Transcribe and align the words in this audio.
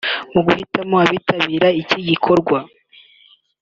Mu 0.33 0.41
guhitamo 0.45 0.95
abitabira 1.03 1.67
iki 1.81 1.99
gikorwa 2.09 2.57